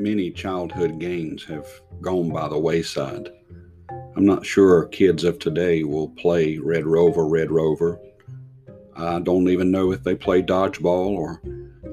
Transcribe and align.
many 0.00 0.30
childhood 0.30 0.98
games 0.98 1.44
have 1.44 1.66
gone 2.00 2.30
by 2.30 2.48
the 2.48 2.58
wayside. 2.58 3.28
I'm 4.16 4.24
not 4.24 4.46
sure 4.46 4.86
kids 4.86 5.24
of 5.24 5.38
today 5.38 5.84
will 5.84 6.08
play 6.08 6.56
Red 6.56 6.86
Rover, 6.86 7.26
Red 7.26 7.50
Rover. 7.50 8.00
I 8.96 9.20
don't 9.20 9.50
even 9.50 9.70
know 9.70 9.92
if 9.92 10.02
they 10.02 10.14
play 10.14 10.42
dodgeball 10.42 11.10
or 11.10 11.42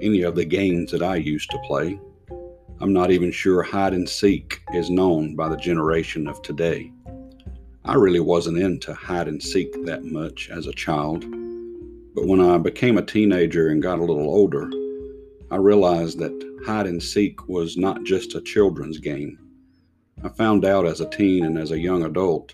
any 0.01 0.21
of 0.21 0.35
the 0.35 0.45
games 0.45 0.91
that 0.91 1.03
I 1.03 1.17
used 1.17 1.51
to 1.51 1.59
play. 1.65 1.99
I'm 2.79 2.93
not 2.93 3.11
even 3.11 3.29
sure 3.29 3.61
hide 3.61 3.93
and 3.93 4.07
seek 4.07 4.61
is 4.73 4.89
known 4.89 5.35
by 5.35 5.49
the 5.49 5.57
generation 5.57 6.27
of 6.27 6.41
today. 6.41 6.93
I 7.83 7.95
really 7.95 8.21
wasn't 8.21 8.59
into 8.59 8.93
hide 8.93 9.27
and 9.27 9.43
seek 9.43 9.85
that 9.85 10.05
much 10.05 10.49
as 10.49 10.67
a 10.67 10.73
child, 10.73 11.25
but 12.15 12.25
when 12.25 12.39
I 12.39 12.57
became 12.57 12.97
a 12.97 13.05
teenager 13.05 13.67
and 13.67 13.81
got 13.81 13.99
a 13.99 14.05
little 14.05 14.29
older, 14.29 14.69
I 15.49 15.55
realized 15.55 16.19
that 16.19 16.61
hide 16.65 16.87
and 16.87 17.01
seek 17.01 17.47
was 17.47 17.77
not 17.77 18.03
just 18.03 18.35
a 18.35 18.41
children's 18.41 18.99
game. 18.99 19.39
I 20.21 20.29
found 20.29 20.65
out 20.65 20.85
as 20.85 20.99
a 20.99 21.09
teen 21.09 21.45
and 21.45 21.57
as 21.57 21.71
a 21.71 21.79
young 21.79 22.03
adult 22.03 22.53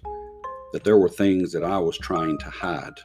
that 0.73 0.83
there 0.83 0.99
were 0.99 1.09
things 1.09 1.51
that 1.53 1.63
I 1.63 1.79
was 1.79 1.97
trying 1.97 2.37
to 2.39 2.49
hide. 2.51 2.99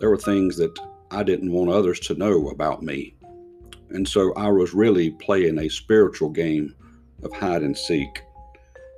There 0.00 0.10
were 0.10 0.18
things 0.18 0.56
that 0.56 0.76
I 1.12 1.22
didn't 1.22 1.52
want 1.52 1.70
others 1.70 2.00
to 2.00 2.14
know 2.14 2.48
about 2.48 2.82
me. 2.82 3.14
And 3.90 4.06
so 4.06 4.34
I 4.34 4.48
was 4.48 4.74
really 4.74 5.10
playing 5.10 5.58
a 5.58 5.68
spiritual 5.68 6.30
game 6.30 6.74
of 7.22 7.32
hide 7.32 7.62
and 7.62 7.78
seek. 7.78 8.22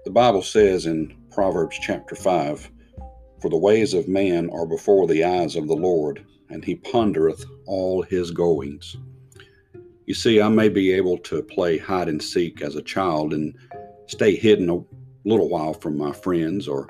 The 0.06 0.10
Bible 0.10 0.42
says 0.42 0.86
in 0.86 1.14
Proverbs 1.30 1.78
chapter 1.78 2.14
5 2.14 2.70
For 3.40 3.50
the 3.50 3.58
ways 3.58 3.92
of 3.92 4.08
man 4.08 4.48
are 4.50 4.66
before 4.66 5.06
the 5.06 5.24
eyes 5.24 5.56
of 5.56 5.68
the 5.68 5.76
Lord, 5.76 6.24
and 6.48 6.64
he 6.64 6.76
pondereth 6.76 7.44
all 7.66 8.02
his 8.02 8.30
goings. 8.30 8.96
You 10.10 10.14
see, 10.14 10.42
I 10.42 10.48
may 10.48 10.68
be 10.68 10.90
able 10.90 11.18
to 11.18 11.40
play 11.40 11.78
hide 11.78 12.08
and 12.08 12.20
seek 12.20 12.62
as 12.62 12.74
a 12.74 12.82
child 12.82 13.32
and 13.32 13.56
stay 14.08 14.34
hidden 14.34 14.68
a 14.68 14.80
little 15.24 15.48
while 15.48 15.72
from 15.72 15.96
my 15.96 16.10
friends, 16.10 16.66
or 16.66 16.88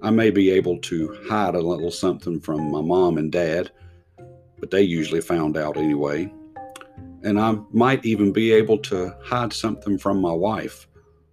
I 0.00 0.10
may 0.10 0.30
be 0.30 0.48
able 0.50 0.78
to 0.78 1.18
hide 1.28 1.56
a 1.56 1.60
little 1.60 1.90
something 1.90 2.38
from 2.38 2.70
my 2.70 2.80
mom 2.80 3.18
and 3.18 3.32
dad, 3.32 3.72
but 4.60 4.70
they 4.70 4.82
usually 4.82 5.20
found 5.20 5.56
out 5.56 5.76
anyway. 5.76 6.32
And 7.24 7.40
I 7.40 7.56
might 7.72 8.06
even 8.06 8.32
be 8.32 8.52
able 8.52 8.78
to 8.78 9.12
hide 9.24 9.52
something 9.52 9.98
from 9.98 10.20
my 10.20 10.32
wife 10.32 10.86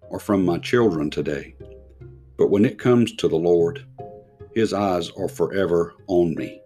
or 0.08 0.18
from 0.18 0.44
my 0.44 0.58
children 0.58 1.10
today. 1.10 1.54
But 2.38 2.50
when 2.50 2.64
it 2.64 2.76
comes 2.80 3.14
to 3.14 3.28
the 3.28 3.36
Lord, 3.36 3.86
His 4.52 4.72
eyes 4.72 5.12
are 5.16 5.28
forever 5.28 5.94
on 6.08 6.34
me. 6.34 6.60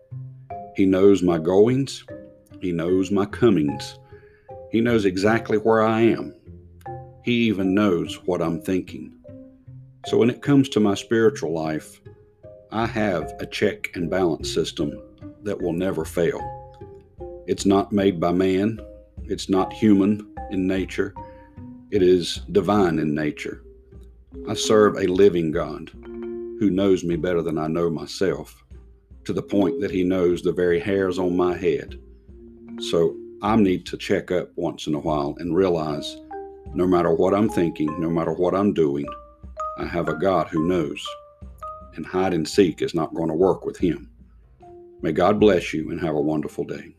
He 0.74 0.86
knows 0.86 1.22
my 1.22 1.36
goings, 1.36 2.06
He 2.62 2.72
knows 2.72 3.10
my 3.10 3.26
comings, 3.26 3.98
He 4.74 4.80
knows 4.80 5.04
exactly 5.04 5.56
where 5.56 5.82
I 5.82 6.00
am. 6.00 6.34
He 7.22 7.44
even 7.44 7.76
knows 7.76 8.16
what 8.24 8.42
I'm 8.42 8.60
thinking. 8.60 9.14
So 10.06 10.18
when 10.18 10.28
it 10.28 10.42
comes 10.42 10.68
to 10.70 10.80
my 10.80 10.94
spiritual 10.94 11.52
life, 11.52 12.00
I 12.72 12.84
have 12.86 13.34
a 13.38 13.46
check 13.46 13.94
and 13.94 14.10
balance 14.10 14.52
system 14.52 15.00
that 15.44 15.62
will 15.62 15.74
never 15.74 16.04
fail. 16.04 16.40
It's 17.46 17.64
not 17.64 17.92
made 17.92 18.18
by 18.18 18.32
man, 18.32 18.80
it's 19.26 19.48
not 19.48 19.72
human 19.72 20.34
in 20.50 20.66
nature, 20.66 21.14
it 21.92 22.02
is 22.02 22.40
divine 22.50 22.98
in 22.98 23.14
nature. 23.14 23.62
I 24.48 24.54
serve 24.54 24.96
a 24.96 25.06
living 25.06 25.52
God 25.52 25.92
who 25.94 26.68
knows 26.68 27.04
me 27.04 27.14
better 27.14 27.42
than 27.42 27.58
I 27.58 27.68
know 27.68 27.90
myself, 27.90 28.64
to 29.24 29.32
the 29.32 29.40
point 29.40 29.80
that 29.82 29.92
he 29.92 30.02
knows 30.02 30.42
the 30.42 30.50
very 30.50 30.80
hairs 30.80 31.20
on 31.20 31.36
my 31.36 31.56
head. 31.56 32.00
So 32.80 33.16
I 33.42 33.56
need 33.56 33.84
to 33.86 33.96
check 33.96 34.30
up 34.30 34.50
once 34.56 34.86
in 34.86 34.94
a 34.94 34.98
while 34.98 35.34
and 35.38 35.54
realize 35.54 36.16
no 36.72 36.86
matter 36.86 37.12
what 37.12 37.34
I'm 37.34 37.48
thinking, 37.48 37.88
no 38.00 38.10
matter 38.10 38.32
what 38.32 38.54
I'm 38.54 38.72
doing, 38.72 39.06
I 39.78 39.86
have 39.86 40.08
a 40.08 40.14
God 40.14 40.48
who 40.48 40.66
knows. 40.66 41.06
And 41.96 42.04
hide 42.04 42.34
and 42.34 42.48
seek 42.48 42.82
is 42.82 42.94
not 42.94 43.14
going 43.14 43.28
to 43.28 43.34
work 43.34 43.64
with 43.64 43.76
him. 43.76 44.10
May 45.02 45.12
God 45.12 45.38
bless 45.38 45.72
you 45.72 45.90
and 45.90 46.00
have 46.00 46.14
a 46.14 46.20
wonderful 46.20 46.64
day. 46.64 46.94